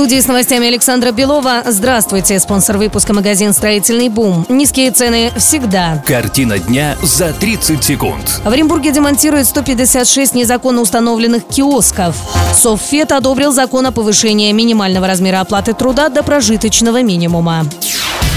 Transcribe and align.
Студии 0.00 0.18
с 0.18 0.28
новостями 0.28 0.66
Александра 0.66 1.12
Белова. 1.12 1.62
Здравствуйте. 1.66 2.40
Спонсор 2.40 2.78
выпуска 2.78 3.12
магазин 3.12 3.52
«Строительный 3.52 4.08
бум». 4.08 4.46
Низкие 4.48 4.92
цены 4.92 5.30
всегда. 5.36 6.02
Картина 6.06 6.58
дня 6.58 6.96
за 7.02 7.34
30 7.34 7.84
секунд. 7.84 8.40
В 8.42 8.48
Оренбурге 8.48 8.92
демонтируют 8.92 9.46
156 9.46 10.34
незаконно 10.34 10.80
установленных 10.80 11.46
киосков. 11.46 12.16
Совфет 12.54 13.12
одобрил 13.12 13.52
закон 13.52 13.84
о 13.84 13.92
повышении 13.92 14.50
минимального 14.52 15.06
размера 15.06 15.42
оплаты 15.42 15.74
труда 15.74 16.08
до 16.08 16.22
прожиточного 16.22 17.02
минимума. 17.02 17.66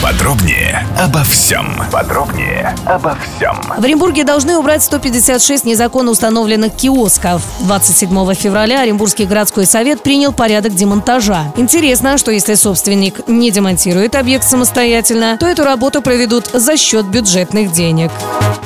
Подробнее 0.03 0.85
обо 0.99 1.23
всем. 1.23 1.81
Подробнее 1.89 2.75
обо 2.85 3.15
всем. 3.15 3.55
В 3.77 3.81
Оренбурге 3.81 4.25
должны 4.25 4.57
убрать 4.57 4.83
156 4.83 5.63
незаконно 5.63 6.11
установленных 6.11 6.75
киосков. 6.75 7.41
27 7.61 8.33
февраля 8.33 8.81
Оренбургский 8.81 9.23
городской 9.23 9.65
совет 9.65 10.03
принял 10.03 10.33
порядок 10.33 10.75
демонтажа. 10.75 11.53
Интересно, 11.55 12.17
что 12.17 12.31
если 12.31 12.55
собственник 12.55 13.29
не 13.29 13.49
демонтирует 13.49 14.15
объект 14.15 14.43
самостоятельно, 14.43 15.37
то 15.39 15.47
эту 15.47 15.63
работу 15.63 16.01
проведут 16.01 16.47
за 16.51 16.75
счет 16.75 17.05
бюджетных 17.05 17.71
денег. 17.71 18.11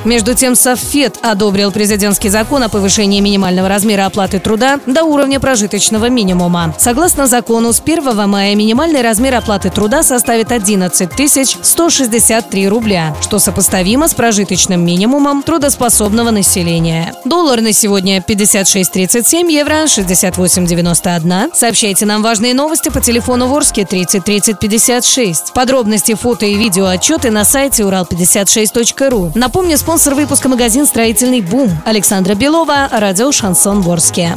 Между 0.05 0.33
тем, 0.33 0.55
Совфет 0.55 1.17
одобрил 1.21 1.71
президентский 1.71 2.29
закон 2.29 2.63
о 2.63 2.69
повышении 2.69 3.19
минимального 3.19 3.67
размера 3.67 4.05
оплаты 4.05 4.39
труда 4.39 4.79
до 4.85 5.03
уровня 5.03 5.39
прожиточного 5.39 6.09
минимума. 6.09 6.73
Согласно 6.79 7.27
закону, 7.27 7.73
с 7.73 7.81
1 7.81 8.27
мая 8.27 8.55
минимальный 8.55 9.01
размер 9.01 9.35
оплаты 9.35 9.69
труда 9.69 10.03
составит 10.03 10.51
11 10.51 11.09
163 11.27 12.67
рубля, 12.67 13.15
что 13.21 13.39
сопоставимо 13.39 14.07
с 14.07 14.13
прожиточным 14.13 14.85
минимумом 14.85 15.43
трудоспособного 15.43 16.31
населения. 16.31 17.13
Доллар 17.25 17.61
на 17.61 17.73
сегодня 17.73 18.19
56.37, 18.19 19.51
евро 19.51 19.83
68.91. 19.85 21.51
Сообщайте 21.53 22.05
нам 22.05 22.21
важные 22.21 22.53
новости 22.53 22.89
по 22.89 23.01
телефону 23.01 23.47
Ворске 23.47 23.85
30 23.85 24.23
30 24.23 24.59
56. 24.59 25.53
Подробности, 25.53 26.13
фото 26.13 26.45
и 26.45 26.55
видео 26.55 26.85
отчеты 26.85 27.31
на 27.31 27.45
сайте 27.45 27.83
урал56.ру. 27.83 29.31
Напомню, 29.35 29.77
спонсор 29.77 30.15
выпуска 30.15 30.49
магазин 30.49 30.85
«Строительный 30.85 31.41
бум» 31.41 31.69
Александра 31.85 32.35
Белова, 32.35 32.89
радио 32.91 33.31
«Шансон 33.31 33.81
Ворске». 33.81 34.35